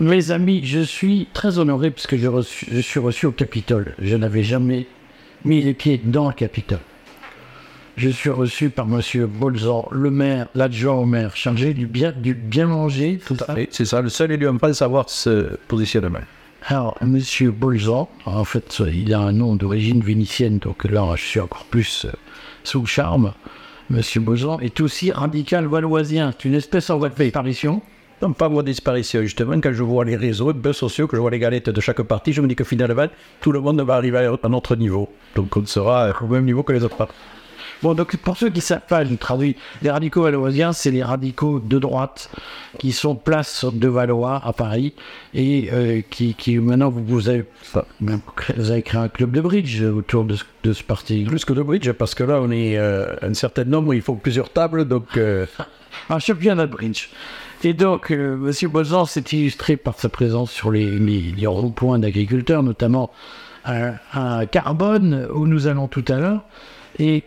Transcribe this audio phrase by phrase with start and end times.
[0.00, 3.94] Mes amis, je suis très honoré puisque je, reçu- je suis reçu au Capitole.
[3.98, 4.86] Je n'avais jamais
[5.44, 6.80] mis les pieds dans le Capitole.
[7.96, 12.34] Je suis reçu par Monsieur Bolzan, le maire, l'adjoint au maire, chargé du bien, du
[12.34, 13.36] bien manger, tout
[13.70, 16.18] C'est ça, le seul élu en France à avoir ce positionnement.
[16.66, 21.40] Alors, Monsieur Bolzan, en fait, il a un nom d'origine vénitienne, donc là, je suis
[21.40, 22.10] encore plus euh,
[22.64, 23.32] sous le charme.
[23.88, 26.34] Monsieur Bolzan est aussi radical valoisien.
[26.36, 27.80] C'est une espèce en voie de disparition.
[28.22, 31.20] Non, pas voie de disparition, justement, quand je vois les réseaux, les sociaux, que je
[31.20, 33.06] vois les galettes de chaque parti, je me dis que finalement,
[33.42, 35.10] tout le monde va arriver à notre niveau.
[35.34, 37.12] Donc on sera au même niveau que les autres partis.
[37.82, 39.54] Bon, donc pour ceux qui ne savent pas, je traduis.
[39.82, 42.30] Les radicaux valoisiens, c'est les radicaux de droite
[42.78, 44.94] qui sont place de Valois à Paris
[45.34, 47.44] et euh, qui, qui maintenant vous, vous avez
[48.34, 51.24] créé- vous avez créé un club de bridge autour de, ce- de ce parti.
[51.24, 54.14] Plus que de bridge, parce que là, on est euh, un certain nombre, il faut
[54.14, 55.04] plusieurs tables, donc...
[55.18, 55.44] euh,
[56.10, 57.08] Un championnat de bridge.
[57.64, 58.70] Et donc, euh, M.
[58.70, 63.10] Bolzan s'est illustré par sa présence sur les, les, ronds-points d'agriculteurs, notamment
[63.64, 66.44] à, Carbone, où nous allons tout à l'heure.
[66.98, 67.24] Et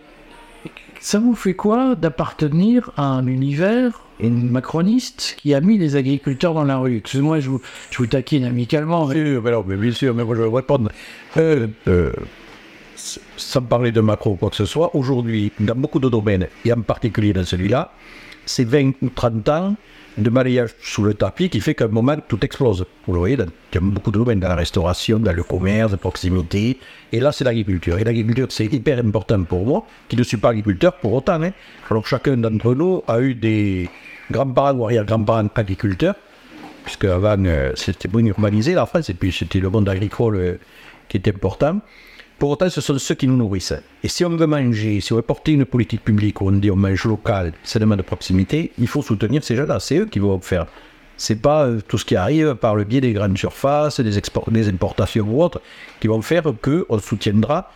[1.00, 6.64] ça vous fait quoi d'appartenir à un univers macroniste qui a mis les agriculteurs dans
[6.64, 6.98] la rue?
[6.98, 9.08] Excusez-moi, je vous, taquine amicalement.
[9.08, 10.92] mais- Oui, mais bien sûr, mais moi je vais répondre.
[11.38, 12.12] Euh, euh,
[12.96, 16.74] sans parler de macro ou quoi que ce soit, aujourd'hui, dans beaucoup de domaines, et
[16.74, 17.94] en particulier dans celui-là,
[18.46, 19.76] c'est 20 ou 30 ans
[20.24, 22.86] de balayage sous le tapis qui fait qu'à un moment, tout explose.
[23.06, 25.92] Vous le voyez, il y a beaucoup de domaines, dans la restauration, dans le commerce,
[25.92, 26.78] de proximité,
[27.12, 27.98] et là, c'est l'agriculture.
[27.98, 31.42] Et l'agriculture, c'est hyper important pour moi, qui ne suis pas agriculteur pour autant.
[31.42, 31.52] Hein.
[31.90, 33.90] Alors, chacun d'entre nous a eu des
[34.32, 36.16] grands-parents ou arrière-grands-parents agriculteurs,
[36.84, 40.60] puisque avant euh, c'était moins urbanisé la France, et puis c'était le monde agricole euh,
[41.08, 41.80] qui était important.
[42.40, 43.74] Pour autant, ce sont ceux qui nous nourrissent.
[44.02, 46.72] Et si on veut manger, si on veut porter une politique publique où on dit
[46.72, 49.82] on mange local, seulement de proximité, il faut soutenir ces gens-là.
[49.82, 50.66] C'est eux qui vont faire.
[51.18, 54.70] C'est pas euh, tout ce qui arrive par le biais des grandes surfaces, des, des
[54.70, 55.62] importations ou autres,
[56.00, 57.74] qui vont faire que on soutiendra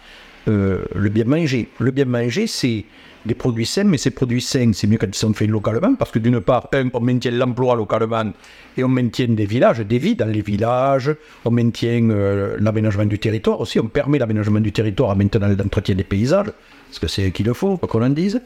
[0.47, 1.69] euh, le bien manger.
[1.79, 2.85] Le bien manger, c'est
[3.25, 6.11] des produits sains, mais ces produits sains, c'est mieux quand ils sont faits localement, parce
[6.11, 8.33] que d'une part, un, on maintient l'emploi localement
[8.75, 11.15] et on maintient des villages, des vies dans les villages,
[11.45, 15.95] on maintient euh, l'aménagement du territoire aussi, on permet l'aménagement du territoire en maintenant l'entretien
[15.95, 16.51] des paysages,
[16.87, 18.41] parce que c'est eux qui le font, quoi qu'on en dise.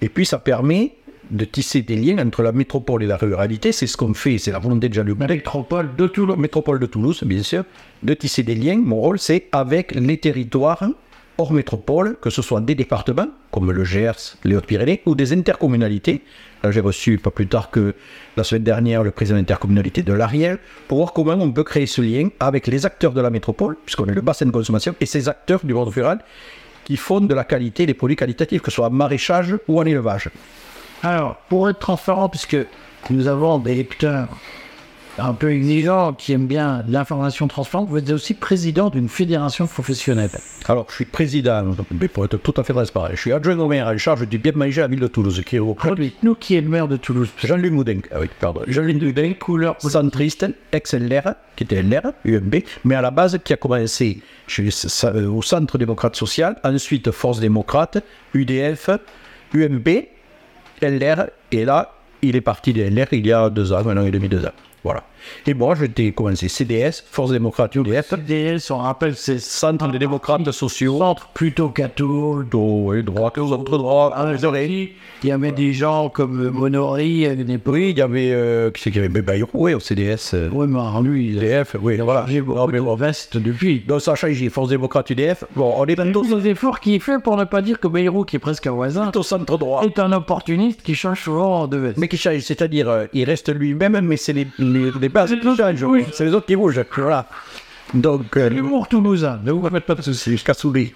[0.00, 0.92] Et puis ça permet
[1.30, 4.52] de tisser des liens entre la métropole et la ruralité, c'est ce qu'on fait, c'est
[4.52, 6.36] la volonté de Jean-Luc Métropole de Toulouse.
[6.36, 7.64] métropole de Toulouse, bien sûr,
[8.02, 8.76] de tisser des liens.
[8.76, 10.84] Mon rôle, c'est avec les territoires
[11.38, 16.22] hors métropole, que ce soit des départements, comme le Gers, les Hautes-Pyrénées, ou des intercommunalités.
[16.62, 17.94] Là, j'ai reçu, pas plus tard que
[18.36, 21.86] la semaine dernière, le président de l'intercommunalité de l'Ariel, pour voir comment on peut créer
[21.86, 25.06] ce lien avec les acteurs de la métropole, puisqu'on est le bassin de consommation, et
[25.06, 26.18] ces acteurs du monde rural
[26.84, 29.84] qui font de la qualité, des produits qualitatifs, que ce soit en maraîchage ou en
[29.84, 30.30] élevage.
[31.02, 32.56] Alors, pour être transparent, puisque
[33.10, 34.28] nous avons des lecteurs
[35.18, 40.30] un peu exigeants qui aiment bien l'information transparente, vous êtes aussi président d'une fédération professionnelle.
[40.66, 43.68] Alors, je suis président, mais pour être tout à fait transparent, je suis adjoint au
[43.68, 46.34] maire en charge du bien manger à la ville de Toulouse, qui est au Dites-nous
[46.36, 47.28] qui est le maire de Toulouse.
[47.42, 47.98] Jean-Luc Moudin.
[48.10, 48.62] Ah oui, pardon.
[48.66, 53.56] Jean-Luc Moudin, Couleur centriste, ex-LR, qui était LR, UMB, mais à la base qui a
[53.56, 54.68] commencé chez,
[55.04, 57.98] euh, au Centre démocrate social, ensuite Force démocrate,
[58.34, 58.90] UDF,
[59.54, 59.88] UMB,
[60.80, 64.06] LR, et là, il est parti des LR il y a deux ans, un an
[64.06, 64.52] et demi, deux ans.
[64.84, 65.04] Voilà.
[65.46, 70.50] Et moi, j'étais commencé CDS, Force démocrate, UDF, CDS, on rappelle, c'est Centre des démocrates
[70.50, 72.44] sociaux, centre plutôt catho.
[72.52, 74.14] oui, droite, centre droit,
[75.22, 77.74] Il y avait des gens comme euh, Monori à une époque.
[77.74, 80.48] Oui, il y avait, euh, qui c'est qu'il y avait Bayrou, oui, au CDS, euh,
[80.52, 82.26] Oui, mais lui, UDF, oui, voilà.
[82.28, 83.80] Non, beaucoup veste depuis.
[83.86, 85.44] Donc ça a changé, Force démocrate UDF.
[85.56, 88.36] Bon, on est Tous les efforts qu'il fait pour ne pas dire que Bayrou, qui
[88.36, 89.84] est presque un voisin, plutôt centre droit.
[89.84, 91.98] est un opportuniste qui change souvent de veste.
[91.98, 95.82] Mais qui change, c'est-à-dire, il reste lui-même, mais c'est les, C'est les autres, changent.
[95.84, 96.04] oui.
[96.12, 96.84] C'est les autres qui bougent.
[96.96, 97.26] Voilà.
[97.94, 100.30] Donc, euh, L'humour toulousain, ne vous faites pas de soucis.
[100.30, 100.94] jusqu'à Soulé.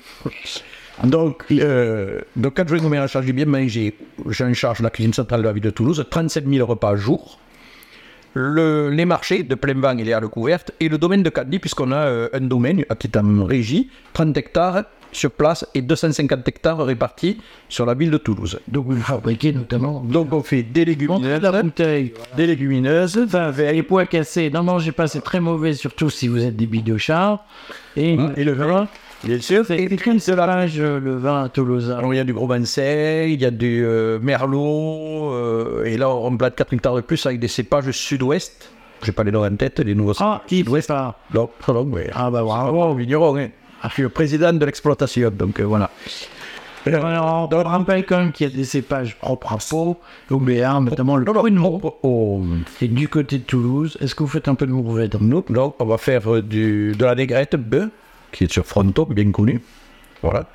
[1.04, 3.94] Donc, euh, donc, quand je vais nommer en charge du bien manger,
[4.30, 6.96] j'ai en charge la cuisine centrale de la ville de Toulouse, 37 000 repas par
[6.96, 7.38] jour.
[8.34, 11.58] Le- les marchés de plein vent et les halles couvertes, et le domaine de Candy,
[11.58, 14.84] puisqu'on a euh, un domaine qui est en régie, 30 hectares
[15.16, 18.58] sur place et 250 hectares répartis sur la ville de Toulouse.
[18.68, 22.12] Donc vous fabriquez notamment Donc on fait des légumineuses, la bouteille.
[22.36, 26.44] des légumineuses, Enfin, les pois cassés, n'en mangez pas, c'est très mauvais, surtout si vous
[26.44, 27.44] êtes des bidochards.
[27.96, 28.88] Et, et le vin,
[29.24, 29.64] bien sûr.
[29.66, 33.32] c'est c'est quel cépage euh, le vin toulousain Alors il y a du gros Mansey,
[33.32, 37.24] il y a du euh, Merlot, euh, et là on plante 4 hectares de plus
[37.26, 38.70] avec des cépages sud-ouest.
[39.02, 41.16] J'ai pas les noms en tête, les nouveaux Ah, qui ça?
[41.34, 42.08] Non, pardon, mais...
[42.14, 43.48] Ah bah Ah bon, vigneron, hein.
[43.84, 45.90] Je suis le président de l'exploitation, donc euh, voilà.
[46.86, 49.98] Alors, on rappelle quand même qu'il y a des cépages propres à Pau,
[50.30, 51.80] l'OBR, notamment le pruneau.
[52.80, 55.74] Et du côté de Toulouse, est-ce que vous faites un peu de mourvèdre nous, non,
[55.80, 57.88] on va faire euh, du, de la négrette bœuf,
[58.30, 59.60] qui est sur Fronto, bien connu.
[60.22, 60.46] Voilà.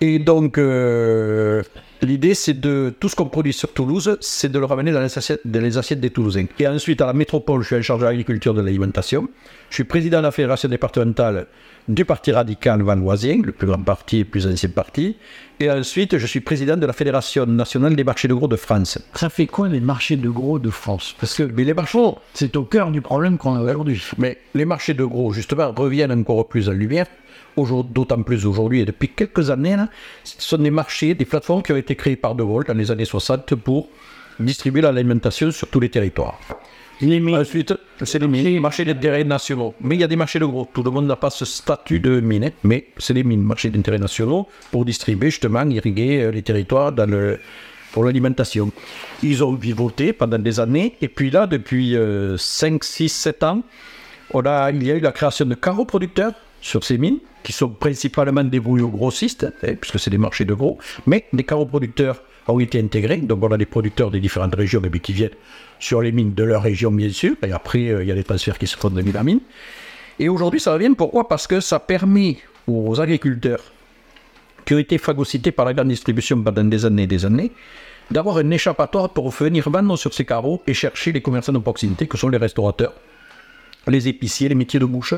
[0.00, 1.62] Et donc, euh,
[2.02, 5.16] l'idée, c'est de tout ce qu'on produit sur Toulouse, c'est de le ramener dans les,
[5.18, 6.46] assiettes, dans les assiettes des Toulousains.
[6.58, 9.28] Et ensuite, à la métropole, je suis en charge de l'agriculture et de l'alimentation.
[9.70, 11.46] Je suis président de la fédération départementale
[11.88, 15.16] du Parti radical vanoisien, le plus grand parti et le plus ancien parti.
[15.58, 18.98] Et ensuite, je suis président de la Fédération nationale des marchés de gros de France.
[19.14, 21.14] Ça fait quoi les marchés de gros de France?
[21.20, 21.98] Parce que Mais les marchés,
[22.34, 24.02] c'est au cœur du problème qu'on a aujourd'hui.
[24.18, 27.06] Mais les marchés de gros, justement, reviennent encore plus en lumière,
[27.56, 29.76] d'autant plus aujourd'hui et depuis quelques années.
[29.76, 29.88] Là,
[30.24, 32.90] ce sont des marchés, des plateformes qui ont été créées par De Gaulle dans les
[32.90, 33.88] années 60 pour
[34.40, 36.38] distribuer l'alimentation sur tous les territoires.
[37.00, 39.74] Les mines, Ensuite, c'est les mines, marchés d'intérêt nationaux.
[39.80, 40.68] Mais il y a des marchés de gros.
[40.72, 43.98] Tout le monde n'a pas ce statut de mine, mais c'est les mines, marchés d'intérêt
[43.98, 47.40] nationaux, pour distribuer justement, irriguer euh, les territoires dans le,
[47.90, 48.70] pour l'alimentation.
[49.22, 51.96] Ils ont vivoté pendant des années, et puis là, depuis
[52.38, 53.62] 5, 6, 7 ans,
[54.32, 57.52] on a, il y a eu la création de carreaux producteurs sur ces mines, qui
[57.52, 61.66] sont principalement dévolus aux grossistes, hein, puisque c'est des marchés de gros, mais des carreaux
[61.66, 63.18] producteurs ont été intégrés.
[63.18, 65.36] Donc on a des producteurs des différentes régions qui viennent
[65.78, 68.24] sur les mines de leur région, bien sûr, et après euh, il y a des
[68.24, 69.40] transferts qui se font de mine à mine.
[70.18, 70.94] Et aujourd'hui, ça revient.
[70.96, 71.28] Pourquoi?
[71.28, 72.38] Parce que ça permet
[72.68, 73.62] aux agriculteurs
[74.64, 77.50] qui ont été phagocytés par la grande distribution pendant des années et des années,
[78.10, 82.06] d'avoir un échappatoire pour venir vendre sur ces carreaux et chercher les commerçants de proximité,
[82.06, 82.94] que sont les restaurateurs,
[83.88, 85.14] les épiciers, les métiers de bouche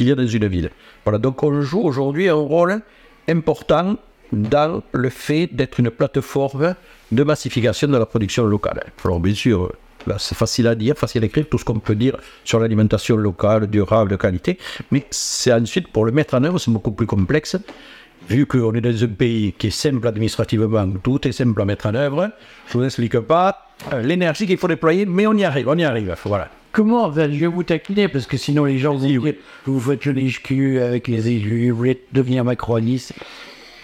[0.00, 0.70] qu'il y a dans une ville.
[1.04, 2.80] Voilà, donc on joue aujourd'hui un rôle
[3.28, 3.96] important
[4.32, 6.74] dans le fait d'être une plateforme
[7.12, 8.82] de massification de la production locale.
[9.04, 9.70] Alors bien sûr,
[10.16, 13.66] c'est facile à dire, facile à écrire, tout ce qu'on peut dire sur l'alimentation locale,
[13.66, 14.56] durable, de qualité,
[14.90, 17.58] mais c'est ensuite pour le mettre en œuvre, c'est beaucoup plus complexe.
[18.26, 21.86] Vu qu'on est dans un pays qui est simple administrativement, tout est simple à mettre
[21.88, 22.30] en œuvre,
[22.68, 25.76] je ne vous explique pas euh, l'énergie qu'il faut déployer, mais on y arrive, on
[25.76, 26.16] y arrive.
[26.24, 26.48] Voilà.
[26.72, 28.08] Comment ben, je vais vous taquiner?
[28.08, 29.22] Parce que sinon les gens vont dire
[29.64, 33.14] vous faites le HQ avec les élus, vous voulez devenir macroniste.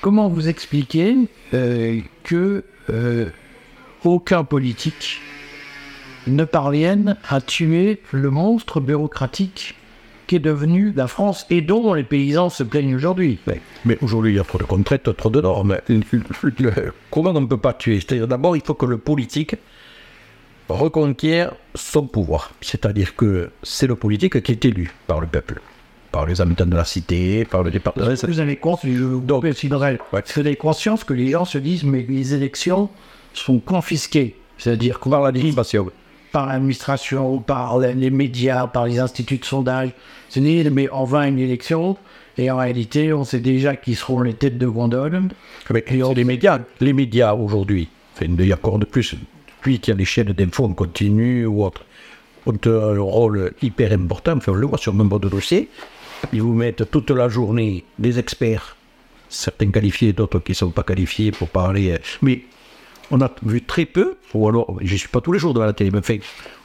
[0.01, 1.17] Comment vous expliquez
[1.55, 3.27] euh, que euh,
[4.05, 5.21] aucun politique
[6.27, 9.75] ne parvienne à tuer le monstre bureaucratique
[10.27, 13.39] qui est devenu la France et dont les paysans se plaignent aujourd'hui?
[13.47, 15.77] Mais, mais aujourd'hui, il y a trop de contraintes, trop de normes.
[17.11, 18.01] Comment on ne peut pas tuer.
[18.01, 19.57] C'est-à-dire, d'abord, il faut que le politique
[20.69, 22.53] reconquiert son pouvoir.
[22.61, 25.61] C'est-à-dire que c'est le politique qui est élu par le peuple,
[26.13, 28.07] par les habitants de la cité, par le département.
[28.27, 30.23] Vous avez conscience, je vous Donc, préciserai, ouais.
[30.35, 32.89] vous avez conscience que les gens se disent mais les élections
[33.35, 34.37] sont confisquées.
[34.59, 35.91] C'est-à-dire qu'on Par l'administration.
[36.33, 39.91] par l'administration, par les médias, par les instituts de sondage.
[40.29, 41.97] Se disent mais on va à une élection
[42.39, 45.23] et en réalité on sait déjà qui seront les têtes de gondole.
[45.71, 47.89] Mais c'est les médias, les médias aujourd'hui,
[48.21, 49.15] il y a encore de plus,
[49.75, 51.85] qu'il y a les chaînes d'infos en continu ou autres,
[52.47, 54.37] ont un rôle hyper important.
[54.37, 55.69] Enfin, on le voit sur nombre de dossiers.
[56.33, 58.77] Ils vous mettent toute la journée des experts,
[59.29, 61.91] certains qualifiés, d'autres qui ne sont pas qualifiés pour parler.
[61.91, 62.43] euh, Mais
[63.11, 65.67] on a vu très peu, ou alors, je ne suis pas tous les jours devant
[65.67, 66.17] la télé, mais enfin,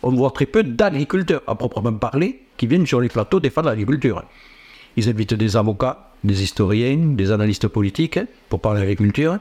[0.03, 4.23] on voit très peu d'agriculteurs, à proprement parler, qui viennent sur les plateaux défendre l'agriculture.
[4.97, 9.39] Ils invitent des avocats, des historiens, des analystes politiques hein, pour parler agriculture.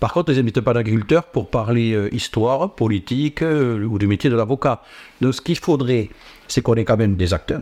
[0.00, 4.30] Par contre, ils n'invitent pas d'agriculteurs pour parler euh, histoire, politique euh, ou du métier
[4.30, 4.82] de l'avocat.
[5.20, 6.08] Donc, ce qu'il faudrait,
[6.48, 7.60] c'est qu'on ait quand même des acteurs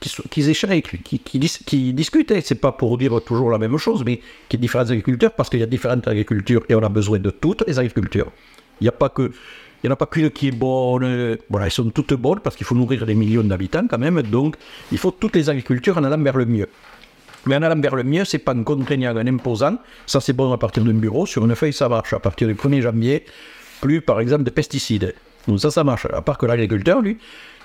[0.00, 2.34] qui, qui échangent, qui, qui, dis- qui discutent.
[2.44, 5.48] C'est pas pour dire toujours la même chose, mais qu'il y ait différents agriculteurs parce
[5.48, 8.30] qu'il y a différentes agricultures et on a besoin de toutes les agricultures.
[8.80, 9.32] Il n'y a pas que.
[9.82, 11.04] Il n'y en a pas qu'une qui est bonne.
[11.04, 14.20] euh, Voilà, elles sont toutes bonnes parce qu'il faut nourrir des millions d'habitants quand même.
[14.22, 14.56] Donc,
[14.90, 16.68] il faut toutes les agricultures en allant vers le mieux.
[17.48, 19.78] Mais en allant vers le mieux, c'est pas en contraignant, en imposant.
[20.04, 21.24] Ça, c'est bon à partir d'un bureau.
[21.24, 22.12] Sur une feuille, ça marche.
[22.12, 23.24] À partir du 1er janvier,
[23.80, 25.14] plus, par exemple, de pesticides.
[25.46, 26.06] Donc ça, ça marche.
[26.12, 27.16] À part que l'agriculteur, lui,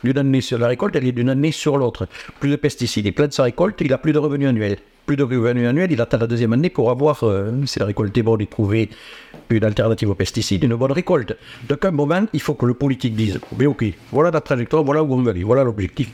[0.05, 2.07] d'une année sur la récolte, elle est d'une année sur l'autre.
[2.39, 3.05] Plus de pesticides.
[3.05, 4.77] Il plante sa récolte, il a plus de revenus annuels.
[5.05, 8.17] Plus de revenus annuels, il attend la deuxième année pour avoir, euh, si la récolte
[8.17, 8.89] est bonne, et trouver
[9.49, 11.35] une alternative aux pesticides, une bonne récolte.
[11.67, 15.03] Donc à un moment, il faut que le politique dise, ok, voilà la trajectoire, voilà
[15.03, 16.09] où on veut aller, voilà l'objectif.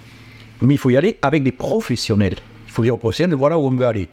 [0.63, 2.37] Mais il faut y aller avec des professionnels.
[2.69, 4.07] Il faut dire aux professionnels, voilà où on veut aller.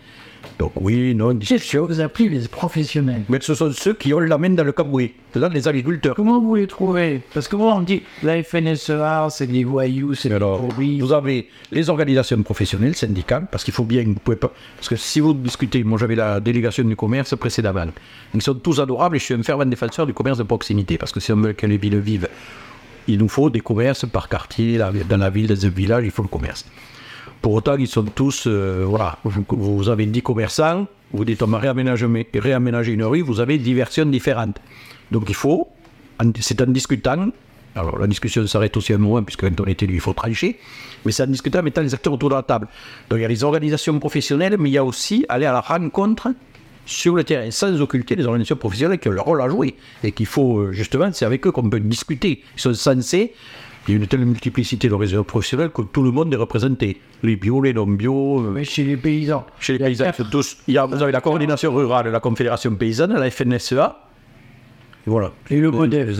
[0.58, 1.82] Donc oui, non, discussion.
[1.82, 3.22] Qu'est-ce que vous appelez les professionnels?
[3.28, 5.12] Mais ce sont ceux qui ont la main dans le cambouis.
[5.30, 6.14] C'est-à-dire les agriculteurs.
[6.14, 7.20] Comment vous les trouvez?
[7.34, 11.00] Parce que moi on dit la FNSEA c'est des voyous, c'est des pourris.
[11.00, 14.96] vous avez les organisations professionnelles, syndicales, parce qu'il faut bien, vous pouvez pas, parce que
[14.96, 17.92] si vous discutez, moi j'avais la délégation du commerce précédemment,
[18.32, 21.12] ils sont tous adorables et je suis un fervent défenseur du commerce de proximité, parce
[21.12, 22.28] que si on veut que les villes vivent,
[23.06, 26.22] il nous faut des commerces par quartier, dans la ville, dans un village, il faut
[26.22, 26.64] le commerce.
[27.42, 31.58] Pour autant, ils sont tous, euh, voilà, vous, avez 10 commerçants, vous dites on va
[31.58, 34.58] réaménager, une rue, vous avez 10 versions différentes.
[35.10, 35.68] Donc il faut,
[36.40, 37.28] c'est en discutant,
[37.76, 40.14] alors la discussion s'arrête aussi à un moment, puisque quand on est élu, il faut
[40.14, 40.58] trancher,
[41.04, 42.66] mais c'est en discutant en mettant les acteurs autour de la table.
[43.08, 45.60] Donc il y a les organisations professionnelles, mais il y a aussi aller à la
[45.60, 46.28] rencontre
[46.86, 50.12] sur le terrain, sans occulter les organisations professionnelles qui ont leur rôle à jouer, et
[50.12, 52.42] qu'il faut, euh, justement, c'est avec eux qu'on peut discuter.
[52.56, 53.34] Ils sont censés,
[53.88, 57.00] il y a une telle multiplicité d'organisations professionnelles que tout le monde est représenté.
[57.22, 59.46] Les bio, les non-bio, euh, Mais chez les paysans.
[59.60, 60.56] chez les paysans, tous.
[60.66, 63.96] Il y a, vous avez la coordination rurale, la confédération paysanne, la FNSEA.
[65.06, 65.30] Et voilà.
[65.50, 66.14] Et le modèle.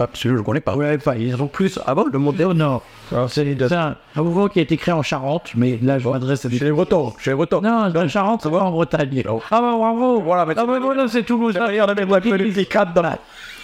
[0.00, 0.74] Ah, celui-là, je ne connais pas.
[0.74, 2.84] Vous l'avez pas, ils sont plus Ah bon, le modèle nord.
[3.26, 6.44] C'est c'est un, un mouvement qui a été créé en Charente, mais là je m'adresse
[6.44, 6.56] à des...
[6.56, 7.14] Chez les Bretons.
[7.18, 7.60] Chez les Bretons.
[7.60, 9.24] Non, en Charente, ça va en Bretagne.
[9.26, 9.40] Non.
[9.50, 11.58] Ah bah bravo Voilà, mais Ah bah voilà, c'est Toulouse.
[11.58, 13.18] Moi, le petit cadre dans la-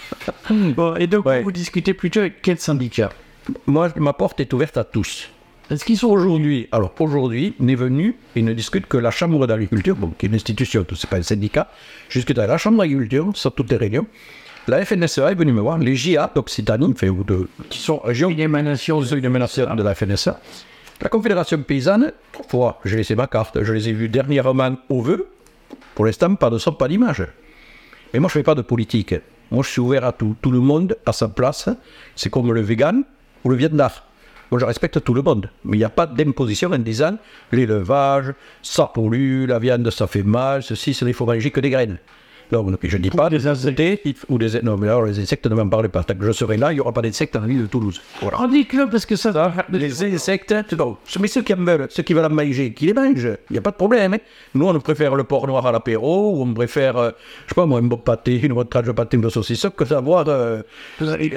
[0.49, 1.41] Bon, et donc Ouais.
[1.41, 3.09] vous discutez plutôt avec quel syndicat
[3.65, 5.29] Moi, ma porte est ouverte à tous.
[5.71, 9.95] Est-ce qu'ils sont Aujourd'hui, alors aujourd'hui, n'est venu et ne discute que la Chambre d'agriculture,
[9.95, 11.69] bon, qui est une institution, c'est pas un syndicat.
[12.13, 14.05] Discute avec la Chambre d'agriculture sur toutes les réunions.
[14.67, 16.93] La FNSEA est venue me voir, les JA d'Occitanie,
[17.69, 20.39] qui sont régions, une émanation de la FNSEA.
[21.01, 25.01] La Confédération paysanne, trois fois, j'ai laissé ma carte, je les ai vus dernièrement au
[25.01, 25.27] vœu.
[25.93, 27.25] Pour l'instant, pas de son, pas d'image.
[28.13, 29.13] Mais moi, je ne fais pas de politique.
[29.51, 30.35] Moi, je suis ouvert à tout.
[30.41, 31.69] Tout le monde à sa place.
[32.15, 33.03] C'est comme le vegan
[33.43, 34.05] ou le viandard.
[34.51, 35.49] Moi, je respecte tout le monde.
[35.63, 37.17] Mais il n'y a pas d'imposition en disant
[37.51, 41.69] l'élevage, ça pollue, la viande, ça fait mal, ceci, ce n'est faut manger que des
[41.69, 41.97] graines.
[42.51, 43.81] Non, donc, je ne dis pas des insectes.
[44.29, 46.03] Ou des, non, mais alors les insectes, ne m'en parlez pas.
[46.03, 48.01] Tant que je serai là, il n'y aura pas d'insectes dans la ville de Toulouse.
[48.21, 48.37] Voilà.
[48.41, 49.53] Oh, dites-le parce que ça...
[49.71, 50.97] Les insectes, non.
[51.19, 53.57] mais ceux qui en veulent, ceux qui veulent en manger, qui les mangent, il n'y
[53.57, 54.13] a pas de problème.
[54.13, 54.17] hein.
[54.53, 57.11] Nous, on préfère le porc noir à l'apéro, ou on préfère, euh,
[57.45, 59.85] je sais pas moi, un bon pâté, une bonne tranche de pâté de saucisson, que
[59.85, 60.25] savoir.
[60.27, 60.61] Euh,
[60.99, 61.31] Vous avez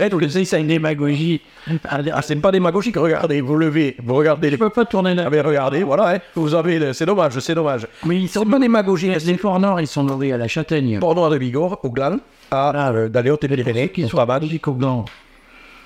[0.44, 1.40] c'est une démagogie.
[1.88, 4.56] ah, c'est pas démagogique, regardez, vous levez, vous regardez les.
[4.56, 5.24] Je peux pas tourner là.
[5.26, 7.86] Ah, mais regardez, voilà, hein, vous avez, le- c'est dommage, c'est dommage.
[8.04, 10.98] Mais ils sont pas démagogique, Les forts nord, ils sont nourris à la châtaigne.
[11.14, 12.18] De Bigorre, au gland,
[12.50, 15.04] à, euh, dans les Hautes-Pyrénées, Qui sont à au gland.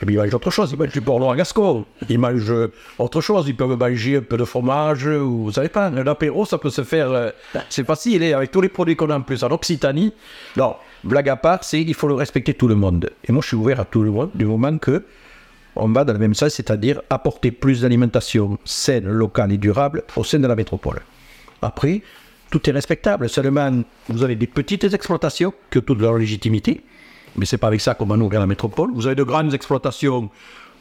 [0.01, 1.85] Et puis ils mangent autre chose, ils mangent du porc noir gascon.
[2.09, 5.69] Ils mangent euh, autre chose, ils peuvent manger un peu de fromage, ou vous savez
[5.69, 7.11] pas, un apéro, ça peut se faire.
[7.11, 7.31] euh,
[7.69, 10.13] c'est facile, hein, avec tous les produits qu'on a en plus en Occitanie.
[10.57, 10.75] Non,
[11.05, 13.11] blague à part, c'est qu'il faut le respecter tout le monde.
[13.25, 15.05] Et moi, je suis ouvert à tout le monde du moment que
[15.77, 20.25] on va dans le même sens, c'est-à-dire apporter plus d'alimentation saine, locale et durable au
[20.25, 21.01] sein de la métropole.
[21.63, 22.03] Après,
[22.53, 23.29] tout est respectable.
[23.29, 26.83] Seulement, vous avez des petites exploitations qui ont toute leur légitimité,
[27.35, 28.91] mais c'est pas avec ça qu'on va nourrir la métropole.
[28.95, 30.29] Vous avez de grandes exploitations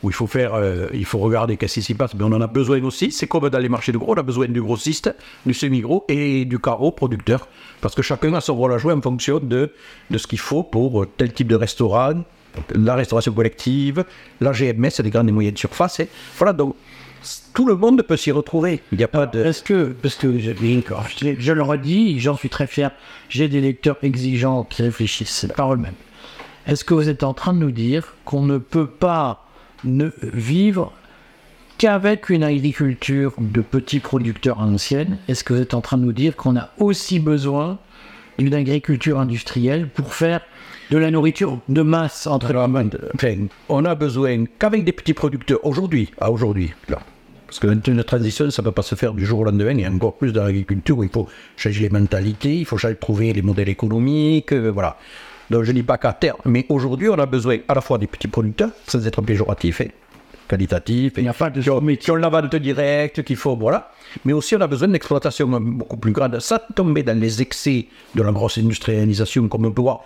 [0.04, 2.42] où il faut faire, euh, il faut regarder qu'est-ce qui s'y passe, mais on en
[2.42, 3.12] a besoin aussi.
[3.12, 6.44] C'est comme dans les marchés de gros, on a besoin du grossiste, du semi-gros et
[6.44, 7.48] du carreau producteur,
[7.80, 9.72] parce que chacun a son rôle à jouer en fonction de,
[10.10, 12.24] de ce qu'il faut pour euh, tel type de restaurant,
[12.76, 14.04] la restauration collective,
[14.42, 16.02] la GMS, les grandes et moyennes surfaces.
[16.02, 16.76] et voilà, donc
[17.54, 18.82] tout le monde peut s'y retrouver.
[18.92, 19.44] Il n'y a pas de.
[19.44, 22.92] Est-ce que, parce que je, je, je le redis, j'en suis très fier,
[23.30, 25.94] j'ai des lecteurs exigeants qui réfléchissent par eux-mêmes.
[26.68, 29.48] Est-ce que vous êtes en train de nous dire qu'on ne peut pas
[29.84, 30.94] ne vivre
[31.78, 36.14] qu'avec une agriculture de petits producteurs anciennes Est-ce que vous êtes en train de nous
[36.14, 37.80] dire qu'on a aussi besoin
[38.38, 40.42] d'une agriculture industrielle pour faire
[40.92, 42.54] de la nourriture de masse entre
[43.16, 43.36] Enfin,
[43.70, 47.00] on a besoin qu'avec des petits producteurs aujourd'hui, à aujourd'hui, là.
[47.48, 49.88] Parce que une transition, ça ne peut pas se faire du jour au lendemain, et
[49.88, 53.42] encore plus dans l'agriculture où il faut changer les mentalités, il faut changer- trouver les
[53.42, 54.98] modèles économiques, euh, voilà.
[55.50, 57.98] Donc je ne dis pas qu'à terme, mais aujourd'hui on a besoin à la fois
[57.98, 59.88] des petits producteurs, sans être péjoratif, hein,
[60.48, 63.56] qualitatif, Il n'y a pas de qui ont, qui ont la vente directe, qu'il faut,
[63.56, 63.92] voilà.
[64.26, 66.38] Mais aussi, on a besoin d'exploitation beaucoup plus grande.
[66.42, 70.02] Ça tomber dans les excès de la grosse industrialisation, comme on peut voir.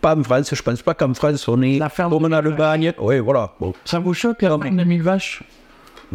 [0.00, 2.56] Pas en France, je pense pas qu'en France, on est comme on a de le
[2.56, 2.92] bagne.
[2.98, 3.52] Oui, voilà.
[3.60, 5.42] Bon, Ça vous choque la ferme de mille vaches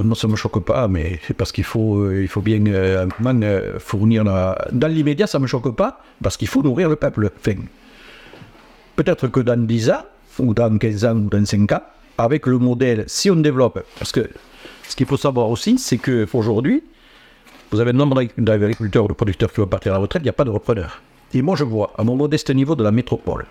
[0.03, 3.07] non, ça me choque pas, mais c'est parce qu'il faut, euh, il faut bien euh,
[3.25, 4.67] euh, fournir la...
[4.73, 7.31] Dans l'immédiat, ça me choque pas, parce qu'il faut nourrir le peuple.
[7.39, 7.55] Enfin,
[8.97, 10.03] peut-être que dans 10 ans,
[10.39, 11.81] ou dans 15 ans, ou dans 5 ans,
[12.17, 14.29] avec le modèle, si on développe, parce que
[14.87, 16.83] ce qu'il faut savoir aussi, c'est qu'aujourd'hui,
[17.71, 20.25] vous avez un nombre d'agriculteurs ou de producteurs qui vont partir à la retraite, il
[20.25, 21.01] n'y a pas de repreneurs.
[21.35, 23.45] Et moi, je vois, à mon modeste niveau de la métropole,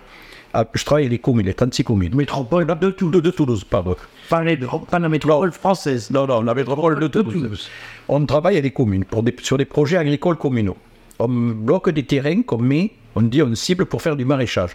[0.54, 2.14] ah, je travaille les communes, les 36 communes.
[2.14, 3.94] Métropole de, Toulouse, de Toulouse, pardon.
[4.30, 4.56] Pas, les-
[4.90, 6.10] pas la métropole française.
[6.10, 7.68] Non, non, la métropole de Toulouse.
[8.08, 10.76] On travaille avec les communes pour des- sur des projets agricoles communaux.
[11.18, 14.70] On bloque des terrains qu'on met, on dit on cible pour faire du maraîchage.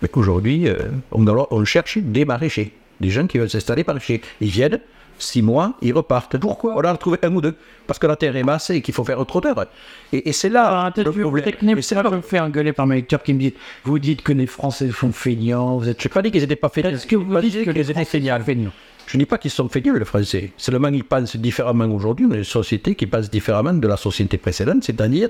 [0.00, 0.76] Mais qu'aujourd'hui, euh,
[1.10, 4.20] on, on cherche des maraîchers, des gens qui veulent s'installer maraîchers.
[4.40, 4.80] Ils viennent,
[5.22, 6.36] six mois, ils repartent.
[6.38, 7.54] Pourquoi On en a trouvé un ou deux,
[7.86, 9.66] parce que la terre est massée et qu'il faut faire autre terre.
[10.12, 11.44] Et, et c'est là Ah, le que problème.
[11.62, 13.52] Mais c'est ça là- me fait engueuler par mes lecteurs qui me disent
[13.84, 16.00] Vous dites que les Français sont feignants, vous êtes.
[16.02, 16.90] Je n'ai pas dit qu'ils n'étaient pas feignants.
[16.90, 18.72] Est-ce que vous dites dit que les étaient Français feignants.
[19.06, 20.52] Je ne dis pas qu'ils sont feignants, les Français.
[20.56, 22.26] Seulement, ils pensent différemment aujourd'hui.
[22.28, 24.84] On est une société qui pense différemment de la société précédente.
[24.84, 25.28] C'est-à-dire,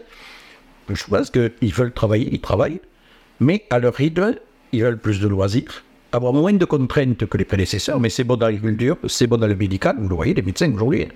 [0.88, 2.80] je pense qu'ils veulent travailler, ils travaillent,
[3.40, 4.34] mais à leur rythme,
[4.72, 8.36] ils veulent plus de loisirs, avoir moins de contraintes que les prédécesseurs, mais c'est bon
[8.36, 9.96] dans l'agriculture, c'est bon dans le médical.
[9.98, 11.08] Vous le voyez, les médecins aujourd'hui.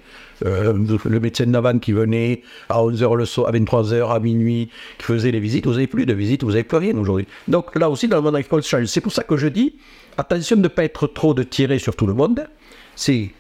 [0.45, 0.73] Euh,
[1.05, 5.31] le médecin d'avant qui venait à 11h le soir, à 23h, à minuit, qui faisait
[5.31, 7.27] les visites, vous n'avez plus de visites, vous n'avez plus rien aujourd'hui.
[7.47, 8.63] Donc là aussi, dans le monde agricole.
[8.63, 9.77] C'est pour ça que je dis,
[10.17, 12.47] attention de ne pas être trop de tirer sur tout le monde.
[12.95, 13.31] C'est,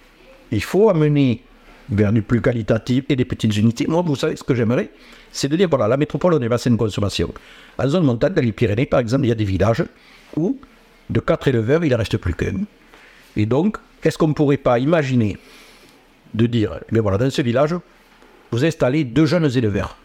[0.52, 1.42] il faut amener
[1.88, 3.86] vers du plus qualitatif et des petites unités.
[3.86, 4.90] Moi, vous savez ce que j'aimerais,
[5.32, 7.32] c'est de dire, voilà, la métropole, on est bassin de consommation.
[7.78, 9.84] En zone montagne, dans les Pyrénées, par exemple, il y a des villages
[10.36, 10.58] où
[11.10, 12.60] de quatre éleveurs, il ne reste plus qu'un.
[13.36, 15.36] Et donc, est-ce qu'on ne pourrait pas imaginer
[16.34, 17.74] de dire, mais voilà, dans ce village,
[18.50, 19.96] vous installez deux jeunes éleveurs,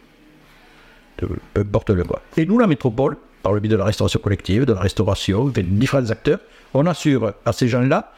[1.17, 2.21] peu importe le quoi.
[2.37, 5.61] Et nous, la métropole, par le biais de la restauration collective, de la restauration, de
[5.61, 6.39] différents acteurs,
[6.73, 8.11] on assure à ces gens-là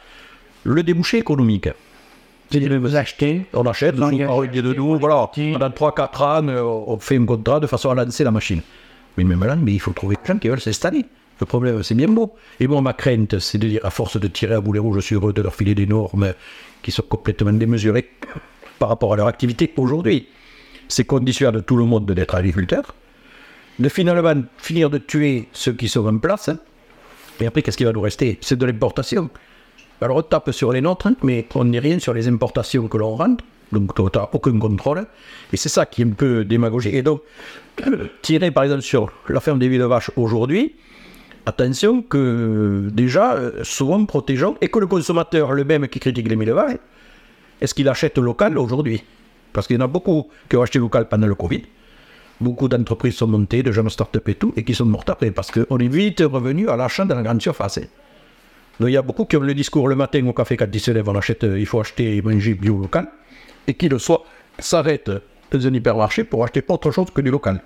[0.64, 1.68] le débouché économique.
[2.50, 7.16] C'est-à-dire, vous achetez, On achète, on de nous, voilà, pendant 3-4 ans, euh, on fait
[7.16, 8.60] un contrat de façon à lancer la machine.
[9.16, 11.04] Mais même là, mais il faut trouver des gens qui veulent s'installer.
[11.40, 12.34] Le problème, c'est bien beau.
[12.60, 15.28] Et moi, ma crainte, c'est de dire, à force de tirer à boulet rouge sur
[15.28, 16.32] eux, de leur filer des normes
[16.82, 18.10] qui sont complètement démesurées
[18.78, 20.28] par rapport à leur activité aujourd'hui,
[20.88, 22.94] c'est conditionne tout le monde d'être agriculteur,
[23.78, 26.50] de finalement finir de tuer ceux qui sont en place,
[27.40, 28.38] et après, qu'est-ce qui va nous rester?
[28.40, 29.28] C'est de l'importation.
[30.00, 32.96] Alors on tape sur les nôtres, hein, mais on n'est rien sur les importations que
[32.96, 35.06] l'on rentre, donc tu n'as aucun contrôle.
[35.52, 36.94] Et c'est ça qui est un peu démagogique.
[36.94, 37.22] Et donc,
[38.22, 40.74] tirer par exemple sur la ferme des villes de vaches aujourd'hui,
[41.46, 46.28] attention que euh, déjà, euh, souvent protégeant, et que le consommateur, le même qui critique
[46.28, 46.54] les mille
[47.60, 49.02] est-ce qu'il achète local aujourd'hui?
[49.52, 51.62] Parce qu'il y en a beaucoup qui ont acheté local pendant le Covid.
[52.40, 55.50] Beaucoup d'entreprises sont montées, de jeunes start-up et tout, et qui sont mortes après, parce
[55.50, 57.78] qu'on est vite revenu à l'achat dans la grande surface.
[57.78, 57.86] hein.
[58.80, 60.80] Donc il y a beaucoup qui ont le discours le matin au café quand ils
[60.80, 63.06] se on achète, euh, il faut acheter et manger bio local,
[63.68, 64.22] et qui le soir
[64.58, 65.12] s'arrêtent
[65.52, 67.62] dans un hypermarché pour acheter autre chose que du local.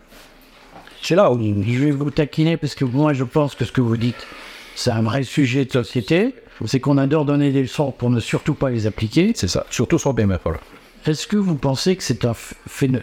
[1.02, 3.80] C'est là où je vais vous taquiner parce que moi, je pense que ce que
[3.80, 4.26] vous dites,
[4.74, 6.34] c'est un vrai sujet de société.
[6.66, 9.32] C'est qu'on adore donner des leçons pour ne surtout pas les appliquer.
[9.36, 10.40] c'est ça, surtout sur BMF.
[10.42, 10.58] Voilà.
[11.06, 12.34] Est-ce que vous pensez que c'est un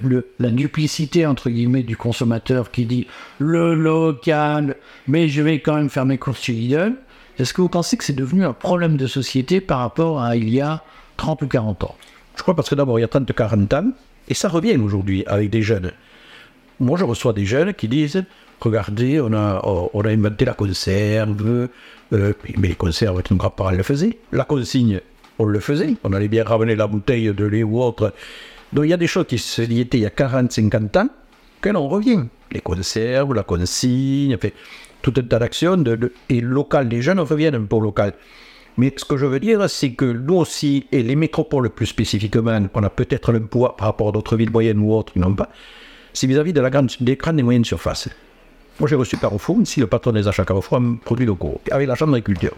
[0.04, 3.08] le- la duplicité entre guillemets du consommateur qui dit
[3.40, 4.76] le local,
[5.08, 6.96] mais je vais quand même faire mes courses chez Lidl
[7.40, 10.50] Est-ce que vous pensez que c'est devenu un problème de société par rapport à il
[10.50, 10.84] y a
[11.16, 11.96] 30 ou 40 ans?
[12.36, 13.92] Je crois parce que d'abord, il y a 30-40 ans,
[14.28, 15.92] et ça revient aujourd'hui avec des jeunes.
[16.80, 18.24] Moi, je reçois des jeunes qui disent
[18.62, 19.62] Regardez, on a,
[19.94, 21.70] on a inventé la conserve,
[22.14, 24.18] euh, mais les conserves, nos grands-parents le faisaient.
[24.32, 25.02] La consigne,
[25.40, 25.96] on le faisait.
[26.04, 28.14] On allait bien ramener la bouteille de lait ou autre.
[28.74, 31.10] Donc, il y a des choses qui se il y a 40-50 ans,
[31.62, 32.24] que l'on revient.
[32.52, 34.38] Les conserves, la consigne,
[35.02, 35.84] tout un tas d'actions.
[36.30, 38.14] Et local, les jeunes reviennent un peu local.
[38.78, 42.60] Mais ce que je veux dire, c'est que nous aussi, et les métropoles plus spécifiquement,
[42.74, 45.34] on a peut-être le poids par rapport à d'autres villes moyennes ou autres qui n'ont
[45.34, 45.50] pas,
[46.15, 48.10] c'est vis-à-vis de la grande, des grandes et moyennes surfaces.
[48.80, 51.95] Moi, j'ai reçu Carrefour, ici, le patron des achats Carrefour, un produit locaux, avec la
[51.95, 52.56] chambre d'agriculture.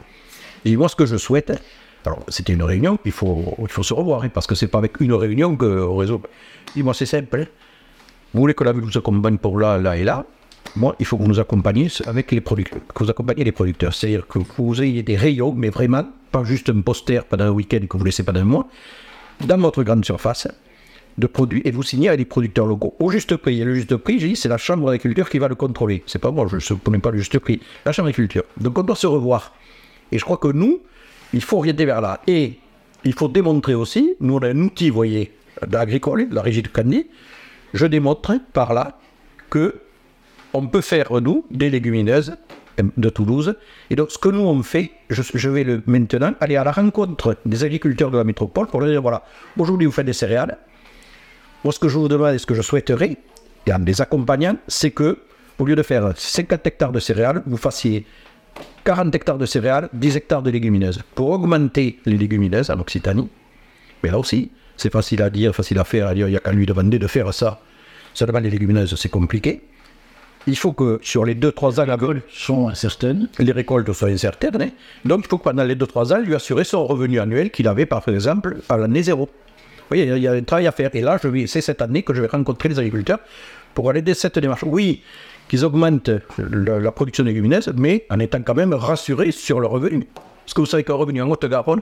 [0.63, 1.51] Et moi, ce que je souhaite,
[2.05, 3.43] alors, c'était une réunion, il faut,
[3.81, 6.21] se revoir, hein, parce que c'est pas avec une réunion qu'au réseau.
[6.75, 7.41] Dis-moi, c'est simple.
[7.41, 7.45] hein.
[8.33, 10.23] Vous voulez que la ville vous accompagne pour là, là et là
[10.75, 13.93] Moi, il faut que vous nous accompagniez avec les producteurs, que vous accompagniez les producteurs.
[13.93, 17.85] C'est-à-dire que vous ayez des rayons, mais vraiment, pas juste un poster pendant un week-end
[17.89, 18.67] que vous laissez pendant un mois,
[19.45, 20.47] dans votre grande surface
[21.17, 23.61] de produits et vous signez avec les producteurs locaux au juste prix.
[23.61, 26.03] Et le juste prix, j'ai dit, c'est la chambre d'agriculture qui va le contrôler.
[26.05, 27.59] C'est pas moi, je ne connais pas le juste prix.
[27.85, 28.43] La chambre d'agriculture.
[28.59, 29.53] Donc on doit se revoir.
[30.11, 30.79] Et je crois que nous,
[31.33, 32.21] il faut orienter vers là.
[32.27, 32.59] Et
[33.03, 35.31] il faut démontrer aussi, nous on a un outil, vous voyez,
[35.73, 37.07] agricole, la régie de Candy,
[37.73, 38.99] je démontre par là
[39.49, 39.81] que
[40.53, 42.35] on peut faire, nous, des légumineuses
[42.79, 43.55] euh, de Toulouse.
[43.89, 46.71] Et donc, ce que nous, on fait, je, je vais le, maintenant aller à la
[46.71, 49.23] rencontre des agriculteurs de la métropole pour leur dire, voilà,
[49.57, 50.57] aujourd'hui, vous faites des céréales.
[51.67, 53.17] Moi, ce que je vous demande et ce que je souhaiterais,
[53.69, 55.17] en les accompagnant, c'est que,
[55.59, 58.05] au lieu de faire 50 hectares de céréales, vous fassiez
[58.85, 63.27] 40 hectares de céréales, 10 hectares de légumineuses, pour augmenter les légumineuses en Occitanie.
[64.01, 66.39] Mais là aussi, c'est facile à dire, facile à faire, à dire, il n'y a
[66.39, 67.59] qu'à lui demander de faire ça.
[68.13, 69.59] Seulement, les légumineuses, c'est compliqué.
[70.47, 71.97] Il faut que sur les 2-3 ans, la-
[72.31, 73.27] sont incertaines.
[73.39, 74.61] les récoltes soient incertaines.
[74.61, 74.69] hein.
[75.03, 77.85] Donc, il faut que pendant les 2-3 ans, lui assurer son revenu annuel qu'il avait,
[77.85, 79.27] par exemple, à l'année zéro.
[79.89, 80.89] Voyez, il y a- un travail à faire.
[80.93, 83.19] Et là, c'est cette année que je vais rencontrer les agriculteurs
[83.73, 84.63] pour aller de cette démarche.
[84.63, 85.01] Oui,
[85.47, 89.67] qu'ils augmentent le- la production de légumineuses, mais en étant quand même rassurés sur le
[89.67, 90.05] revenu.
[90.43, 91.81] Parce que vous savez qu'un revenu en Haute-Garonne,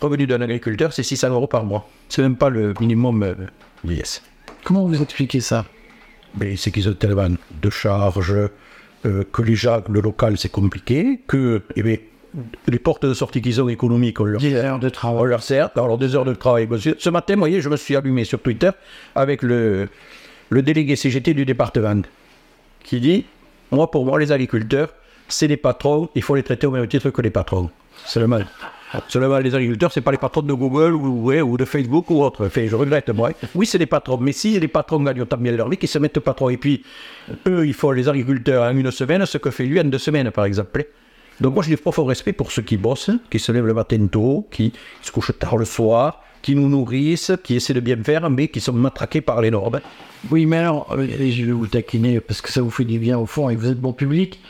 [0.00, 1.88] revenu d'un agriculteur, c'est 600 euros par mois.
[2.08, 3.34] C'est même pas le minimum euh,
[3.84, 4.22] vieillesse.
[4.64, 5.64] Comment vous expliquez ça?
[6.38, 7.28] Mais c'est qu'ils ont tellement
[7.62, 8.34] de charges,
[9.06, 11.96] euh, que les gens, le local, c'est compliqué, que, eh bien,
[12.66, 15.28] les portes de sortie qu'ils ont économiques, on leur, Des heures de on travail.
[15.28, 16.68] leur sert, alors des heures de travail.
[16.98, 18.70] Ce matin, vous voyez, je me suis allumé sur Twitter
[19.14, 19.88] avec le,
[20.50, 22.02] le délégué CGT du département
[22.82, 23.26] qui dit
[23.70, 24.90] Moi, pour moi, les agriculteurs,
[25.28, 27.70] c'est des patrons, il faut les traiter au même titre que les patrons.
[28.06, 28.46] C'est le mal.
[29.08, 32.22] C'est le mal des agriculteurs, c'est pas les patrons de Google ou, de Facebook ou
[32.22, 32.46] autre.
[32.46, 33.30] Enfin, je regrette, moi.
[33.54, 35.98] Oui, c'est des patrons, mais si les patrons gagnent autant bien leur vie, qu'ils se
[35.98, 36.48] mettent patrons.
[36.48, 36.82] Et puis,
[37.46, 40.30] eux, ils font les agriculteurs en une semaine ce que fait lui en deux semaines,
[40.30, 40.86] par exemple.
[41.40, 44.06] Donc moi, j'ai du profond respect pour ceux qui bossent, qui se lèvent le matin
[44.10, 44.72] tôt, qui
[45.02, 48.60] se couchent tard le soir, qui nous nourrissent, qui essaient de bien faire, mais qui
[48.60, 49.80] sont matraqués par les normes.
[50.30, 53.18] Oui, mais alors, euh, je vais vous taquiner parce que ça vous fait du bien
[53.18, 54.40] au fond et vous êtes bon public.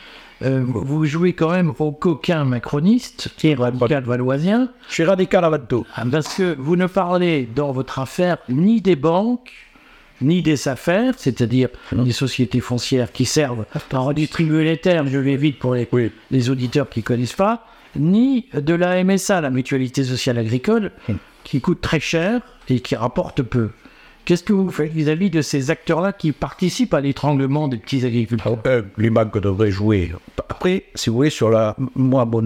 [0.41, 5.43] Euh, vous jouez quand même au coquin macroniste, qui est radical valoisien, Je suis radical
[5.43, 5.85] avant tout.
[6.11, 9.51] parce que vous ne parlez dans votre affaire ni des banques,
[10.21, 15.35] ni des affaires, c'est-à-dire des sociétés foncières qui servent à redistribuer les terres, je vais
[15.37, 16.11] vite pour les, Oui.
[16.31, 20.91] les auditeurs qui ne connaissent pas, ni de la MSA, la mutualité sociale agricole,
[21.43, 23.69] qui coûte très cher et qui rapporte peu.
[24.25, 28.59] Qu'est-ce que vous faites vis-à-vis de ces acteurs-là qui participent à l'étranglement des petits agriculteurs
[28.67, 30.11] Euh, les banques devraient jouer.
[30.37, 32.41] Après, si vous voulez, sur la, moi, mon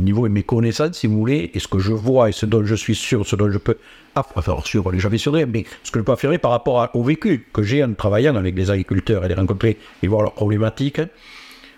[0.00, 2.64] niveau et mes connaissances, si vous voulez, et ce que je vois et ce dont
[2.64, 3.76] je suis sûr, ce dont je peux,
[4.16, 7.46] ah, enfin, sûr, on jamais mais ce que je peux affirmer par rapport au vécu
[7.52, 11.00] que j'ai en travaillant avec les agriculteurs et les rencontrer et voir leurs problématiques,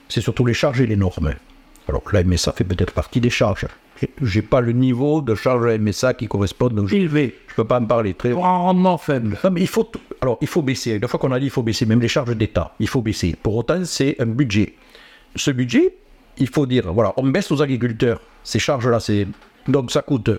[0.09, 1.35] c'est surtout les charges et les normes.
[1.89, 3.67] Alors la MSA fait peut-être partie des charges.
[4.23, 7.81] J'ai pas le niveau de charge MSA qui correspond, donc je, Élevé, je peux pas
[7.81, 9.39] en parler très rendement faible.
[9.45, 9.91] non, mais il faut.
[10.21, 10.93] Alors, il faut baisser.
[10.93, 13.37] Une fois qu'on a dit il faut baisser, même les charges d'État, il faut baisser.
[13.43, 14.75] Pour autant, c'est un budget.
[15.37, 15.95] Ce budget,
[16.39, 18.21] il faut dire voilà, on baisse aux agriculteurs.
[18.43, 19.27] Ces charges-là, c'est.
[19.69, 20.31] Donc, ça coûte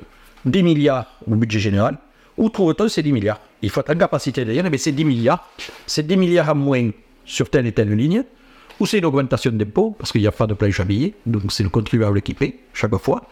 [0.45, 1.97] 10 milliards au budget général.
[2.37, 3.39] Où trouve-t-on ces 10 milliards?
[3.61, 5.47] Il faut être en capacité dire mais c'est 10 milliards.
[5.87, 6.91] C'est 10 milliards en moins
[7.23, 8.23] sur telle et telle ligne.
[8.79, 11.13] Ou c'est une augmentation d'impôts, parce qu'il n'y a pas de planche à billets.
[11.25, 13.23] Donc, c'est le contribuable qui paie chaque fois.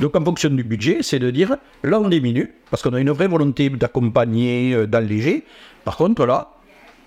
[0.00, 3.10] Donc, en fonction du budget, c'est de dire, là, on diminue, parce qu'on a une
[3.10, 5.44] vraie volonté d'accompagner, euh, d'alléger.
[5.84, 6.48] Par contre, là,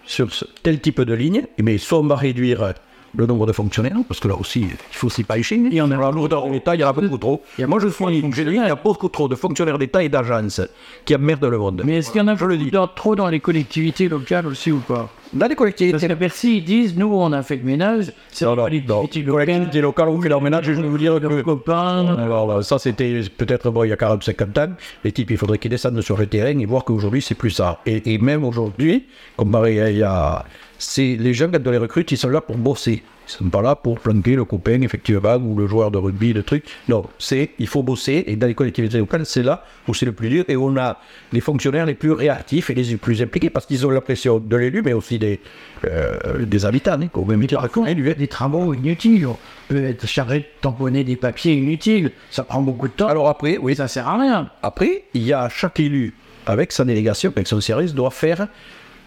[0.05, 2.71] sur ce- tel type de ligne, eh bien, soit on va réduire euh,
[3.15, 5.55] le nombre de fonctionnaires, parce que là aussi, il faut s'y pêcher.
[5.55, 7.41] Il y en a la lourdeur de l'État, il y en a beaucoup trop.
[7.59, 10.61] Moi, je suis il y a beaucoup trop de fonctionnaires d'État et d'agences
[11.05, 11.81] qui emmerdent le monde.
[11.85, 15.09] Mais est-ce qu'il y en a trop dans les collectivités locales aussi ou pas?
[15.33, 18.45] Dans les collectivités, Parce qu'à Bercy, ils disent, nous, on a fait le ménage, c'est
[18.45, 19.07] non, non, non.
[19.07, 22.17] collectivités Les locales, ont fait leur ménage, je vais vous dire que copains.
[22.17, 24.73] Alors là, ça c'était peut-être bon, il y a 40-50 ans.
[25.03, 27.79] Les types, il faudrait qu'ils descendent sur le terrain et voir qu'aujourd'hui c'est plus ça.
[27.85, 29.05] Et, et même aujourd'hui,
[29.37, 30.45] comparé à il y a.
[30.77, 33.03] C'est les gens, quand on les recrute, ils sont là pour bosser.
[33.27, 36.43] Ils sont pas là pour planquer le copain, effectivement, ou le joueur de rugby, le
[36.43, 36.65] truc.
[36.89, 38.23] Non, c'est il faut bosser.
[38.27, 40.99] Et dans les collectivités locales, c'est là où c'est le plus dur et on a
[41.31, 44.55] les fonctionnaires les plus réactifs et les plus impliqués parce qu'ils ont la pression de
[44.55, 45.39] l'élu, mais aussi des,
[45.85, 46.99] euh, des habitants.
[47.01, 49.27] Hein, quand même, Des travaux inutiles.
[49.27, 49.37] On
[49.69, 52.11] peut être chargé de tamponner des papiers inutiles.
[52.29, 53.07] Ça prend beaucoup de temps.
[53.07, 54.49] Alors après, oui, ça sert à rien.
[54.61, 56.13] Après, il y a chaque élu,
[56.45, 58.47] avec sa délégation, avec son service, doit faire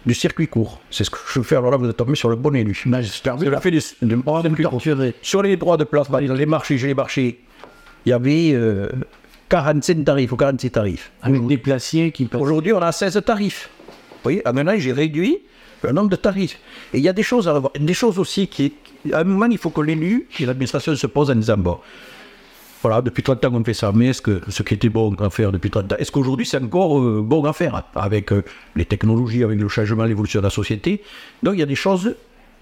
[0.05, 0.79] du circuit court.
[0.91, 1.55] C'est ce que je fais.
[1.55, 2.79] Alors là, vous êtes tombé sur le bon élu.
[2.85, 3.51] Ben, J'espère bien.
[3.51, 3.79] Je fais du,
[4.55, 5.15] du torturé.
[5.21, 7.39] Sur les droits de place, bah, dans les marchés, j'ai les marchés,
[8.05, 8.89] il y avait euh,
[9.49, 11.11] 45 tarifs ou 46 tarifs.
[11.21, 12.41] Avec des placiers qui passent.
[12.41, 13.69] Aujourd'hui, on a 16 tarifs.
[13.89, 15.39] Vous voyez, à maintenant, j'ai réduit
[15.83, 16.59] le nombre de tarifs.
[16.93, 17.73] Et il y a des choses à revoir.
[17.79, 18.73] Des choses aussi qui,
[19.11, 21.79] à un moment, il faut que l'élu et l'administration se posent en disant, bon,
[22.85, 25.31] voilà, depuis 30 ans on fait ça, mais est-ce que ce qui était bon à
[25.31, 28.43] faire depuis 30 ans, est-ce qu'aujourd'hui c'est encore euh, bon à faire avec euh,
[28.75, 31.01] les technologies, avec le changement, l'évolution de la société?
[31.41, 32.15] Donc il y a des choses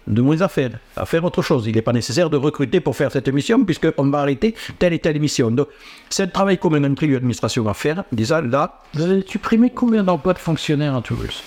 [0.07, 1.67] de moins à faire, à faire autre chose.
[1.67, 4.99] Il n'est pas nécessaire de recruter pour faire cette mission, puisqu'on va arrêter telle et
[4.99, 5.51] telle mission.
[5.51, 5.67] Donc
[6.09, 8.05] c'est un travail commun entre l'administration à faire.
[8.13, 11.43] Déjà là, Vous avez supprimé combien d'emplois de fonctionnaires à Toulouse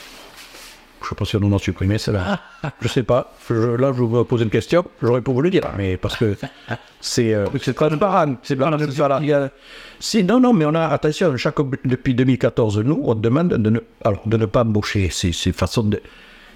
[1.06, 2.40] je sais pas si on en a supprimé celle-là.
[2.80, 3.32] je sais pas.
[3.48, 6.36] Je- là, je vous pose une question, j'aurais pu vous le dire, mais parce que
[7.00, 8.34] c'est euh, c'est transparent.
[8.42, 8.76] C'est pas
[10.00, 13.80] Si, non, non, mais on a, attention, chaque, depuis 2014, nous, on demande de ne,
[14.04, 15.08] alors, de ne pas embaucher.
[15.12, 16.00] C'est c'est façon de.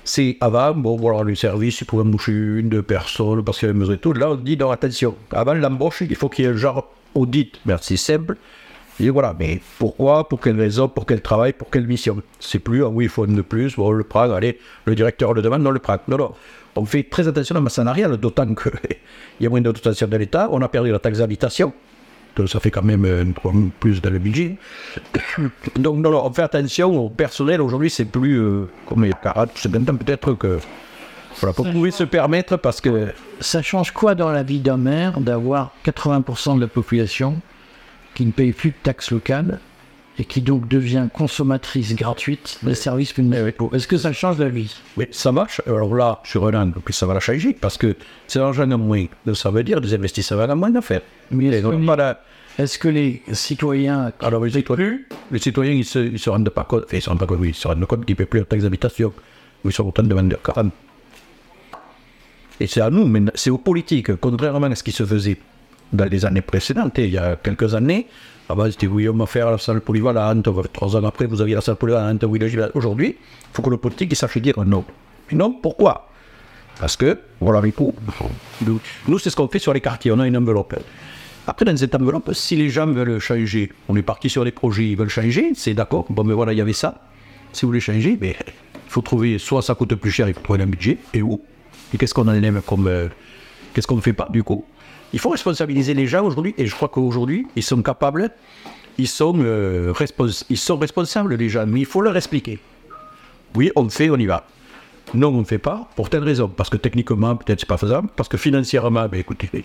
[0.02, 3.70] C'est avant, bon, voilà, le service, il pouvait embaucher une, deux personnes, parce qu'il y
[3.70, 4.12] avait besoin de tout.
[4.14, 7.60] Là, on dit, non, attention, avant l'embauche, il faut qu'il y ait un genre audit.
[7.66, 8.36] Mais c'est simple.
[9.00, 12.22] Et voilà, mais pourquoi, pour quelle raison, pour quel travail, pour quelle mission?
[12.38, 14.94] C'est plus, ah oui, il faut une de plus, bon, on le prend, allez, le
[14.94, 15.96] directeur le demande, on le prend.
[16.06, 16.32] Non, non,
[16.76, 18.72] on fait très attention à masse salariale, d'autant qu'il
[19.40, 21.72] y a moins de dotation de l'État, on a perdu la taxe d'habitation,
[22.36, 24.56] donc ça fait quand même euh, trois- plus dans le budget.
[25.76, 29.12] Donc, non, non, on fait attention au personnel, aujourd'hui, c'est plus, euh, comme il y
[29.12, 30.58] a 40, 50 ans, peut-être que,
[31.40, 33.08] voilà, pour pouvoir se permettre, parce que,
[33.40, 37.36] Ça change quoi dans la vie d'un maire d'avoir 80% de la population
[38.20, 39.60] qui ne paye plus de taxes locales
[40.18, 43.70] et qui donc devient consommatrice gratuite des services municipaux.
[43.72, 44.76] Est-ce que ça change la vie?
[44.98, 45.62] Oui, ça marche.
[45.66, 49.06] Alors là, sur un an, ça va la changer parce que c'est l'argent en moins.
[49.24, 51.00] Donc ça veut dire des investissements en moins à faire.
[51.30, 52.22] Mais est-ce que, voilà.
[52.58, 54.98] est-ce que les citoyens Alors les citoyens,
[55.30, 57.38] les citoyens ils, se, ils se rendent pas compte, enfin, ils se rendent pas compte,
[57.40, 59.14] oui, ils se rendent compte qu'ils ne paient plus leur taxe d'habitation.
[59.64, 60.70] Ils sont contents de demander 40.
[62.60, 65.38] Et c'est à nous, mais c'est aux politiques, contrairement à ce qui se faisait
[65.92, 66.98] dans les années précédentes.
[66.98, 68.06] Il y a quelques années,
[68.48, 72.24] avant c'était oui, on la salle polyvalente, trois ans après vous aviez la salle polyvalente.
[72.74, 74.84] Aujourd'hui, il faut que le politique sache dire non.
[75.30, 76.08] Et non, pourquoi?
[76.80, 77.94] Parce que, voilà les.
[78.66, 80.76] Nous, nous, c'est ce qu'on fait sur les quartiers, on a une enveloppe.
[81.46, 84.88] Après, dans cette enveloppe, si les gens veulent changer, on est parti sur des projets,
[84.88, 87.02] ils veulent changer, c'est d'accord, bon, mais voilà, il y avait ça.
[87.52, 88.52] Si vous voulez changer, ben, il
[88.88, 91.40] faut trouver, soit ça coûte plus cher, il faut trouver un budget, et où?
[91.92, 92.86] Et qu'est-ce qu'on enlève comme.
[92.86, 93.08] euh,
[93.74, 94.64] qu'est-ce qu'on ne fait pas, du coup?
[95.12, 98.30] Il faut responsabiliser les gens aujourd'hui, et je crois qu'aujourd'hui, ils sont capables,
[98.98, 102.58] ils sont, euh, responsables, les gens, mais il faut leur expliquer.
[103.54, 104.46] Oui, on fait, on y va.
[105.14, 106.48] Non, on ne fait pas, pour telle raison.
[106.48, 108.08] Parce que techniquement, peut-être c'est pas faisable.
[108.14, 109.64] Parce que financièrement, ben écoutez,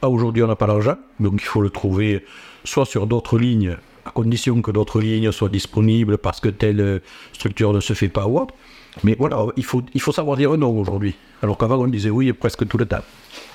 [0.00, 2.24] aujourd'hui on n'a pas l'argent, donc il faut le trouver
[2.64, 6.98] soit sur d'autres lignes, à condition que d'autres lignes soient disponibles parce que telle euh,
[7.32, 8.54] structure ne se fait pas ou autre.
[9.04, 11.14] Mais voilà, il faut, il faut savoir dire non aujourd'hui.
[11.42, 13.02] Alors qu'avant on disait oui presque tout le temps.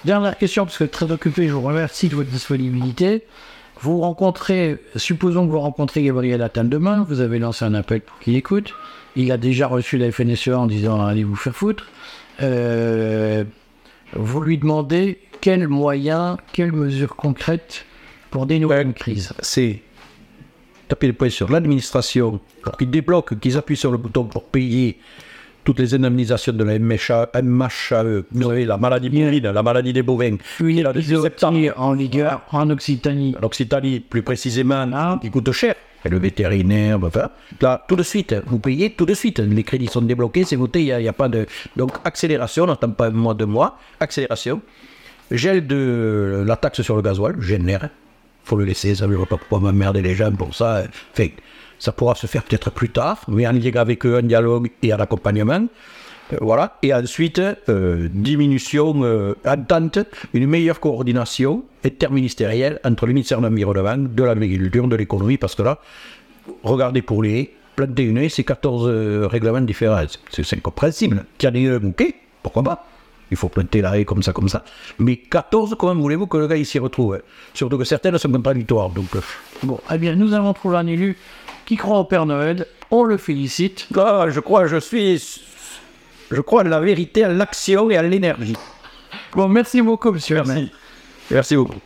[0.05, 3.23] Dernière question, parce que très occupé, je vous remercie de votre disponibilité.
[3.81, 8.17] Vous rencontrez, supposons que vous rencontrez Gabriel Attal demain, vous avez lancé un appel pour
[8.19, 8.73] qu'il écoute.
[9.15, 11.85] Il a déjà reçu la FNSEA en disant allez vous faire foutre.
[12.41, 13.43] Euh,
[14.13, 17.85] vous lui demandez quels moyens, quelles mesures concrètes
[18.31, 19.33] pour dénouer une crise.
[19.39, 19.81] c'est
[20.87, 24.97] taper le poing sur l'administration pour qu'ils débloquent, qu'ils appuient sur le bouton pour payer
[25.63, 30.03] toutes les indemnisations de la MHA, MHAE, vous savez, la maladie bovine, la maladie des
[30.03, 30.37] bovins.
[30.59, 30.89] Septembre.
[30.95, 33.35] épisodie en vigueur en Occitanie.
[33.41, 35.17] En Occitanie, plus précisément, Ah.
[35.19, 35.73] qui coûte cher.
[36.05, 39.39] Et le vétérinaire, enfin, là, tout de suite, vous payez tout de suite.
[39.39, 41.47] Les crédits sont débloqués, c'est voté, il n'y a, a pas de.
[41.75, 44.61] Donc, accélération, on n'attend pas un mois, deux mois, accélération.
[45.31, 47.89] Gel de la taxe sur le gasoil, génère.
[48.45, 50.83] Faut le laisser, ça ne va pas pouvoir m'emmerder les gens pour ça.
[51.77, 54.93] Ça pourra se faire peut-être plus tard, mais en lien avec eux, en dialogue et
[54.93, 55.67] en accompagnement.
[56.33, 56.77] Euh, voilà.
[56.81, 59.99] Et ensuite, euh, diminution, euh, entente,
[60.33, 65.63] une meilleure coordination interministérielle entre le ministère de l'Environnement, de l'Agriculture, de l'économie, parce que
[65.63, 65.79] là,
[66.63, 67.53] regardez pour les
[67.97, 70.05] une haie, c'est 14 euh, règlements différents.
[70.29, 71.25] C'est incompréhensible.
[71.43, 72.87] Un, ok, pourquoi pas?
[73.31, 74.63] Il faut planter la haie comme ça, comme ça.
[74.99, 77.19] Mais 14, comment voulez-vous que le gars il s'y retrouve hein?
[77.53, 78.89] Surtout que certaines sont contradictoires.
[78.89, 79.21] Donc, euh,
[79.63, 81.17] Bon, eh bien, nous avons trouvé un élu
[81.65, 82.67] qui croit au Père Noël.
[82.91, 83.87] On le félicite.
[83.97, 85.41] ah, je crois, je suis.
[86.31, 88.57] Je crois à la vérité, à l'action et à l'énergie.
[89.33, 90.43] Bon, merci beaucoup, monsieur.
[90.43, 90.67] maire.
[91.31, 91.79] Merci beaucoup.